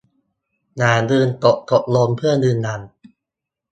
[0.77, 2.81] อย่าลืมกดโอเคเพื่อยืนยัน